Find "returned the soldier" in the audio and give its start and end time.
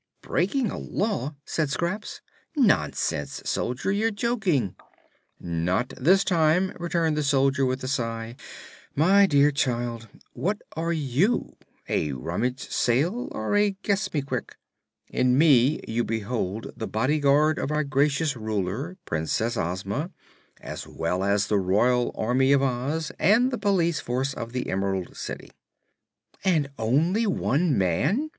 6.79-7.67